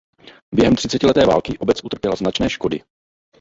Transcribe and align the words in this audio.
Během 0.55 0.75
třicetileté 0.75 1.25
války 1.25 1.57
obec 1.59 1.83
utrpěla 1.83 2.15
značné 2.15 2.49
škody. 2.49 2.83